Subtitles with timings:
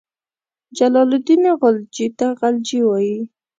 [0.77, 3.17] جلال الدین خلجي ته غلجي وایي.